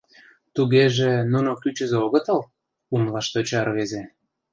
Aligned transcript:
—Тугеже, 0.55 1.11
нуно 1.31 1.51
кӱчызӧ 1.61 1.97
огытыл?— 2.05 2.39
умылаш 2.93 3.27
тӧча 3.33 3.61
рвезе. 3.67 4.03